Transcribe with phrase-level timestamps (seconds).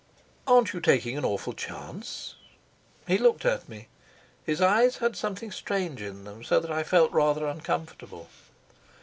[0.47, 2.33] "Aren't you taking an awful chance?"
[3.05, 3.87] He looked at me.
[4.43, 8.27] His eyes had something strange in them, so that I felt rather uncomfortable.